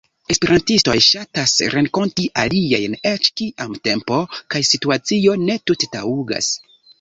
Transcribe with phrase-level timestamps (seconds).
[0.33, 4.19] Esperantistoj ŝatas renkonti aliajn, eĉ kiam tempo
[4.55, 6.51] kaj situacio ne tute taŭgas.